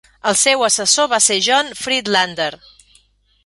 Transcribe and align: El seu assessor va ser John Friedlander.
El 0.29 0.37
seu 0.43 0.63
assessor 0.67 1.11
va 1.11 1.21
ser 1.27 1.39
John 1.49 1.71
Friedlander. 1.85 2.51